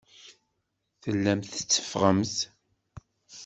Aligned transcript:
Tellamt 1.01 1.51
tetteffɣemt. 1.55 2.37